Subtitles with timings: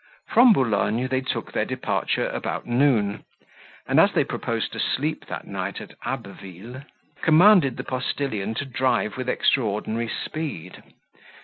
[0.29, 3.23] From Boulogne they took their departure about noon;
[3.87, 6.81] and as they proposed to sleep that night at Abbeville,
[7.21, 10.81] commanded the postilion to drive with extra ordinary speed.